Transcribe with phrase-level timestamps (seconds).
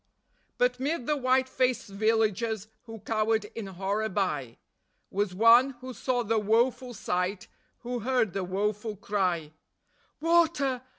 [0.57, 4.57] But mid the white faced villagers who cowered in horror by,
[5.11, 7.47] Was one who saw the woeful sight,
[7.81, 9.51] who heard the woeful cry:
[10.19, 10.81] "Water!